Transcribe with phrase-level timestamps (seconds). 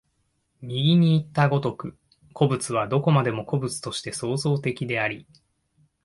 [0.63, 1.95] 右にいった如く、
[2.33, 5.27] 個物はどこまでも個物として創造的であり、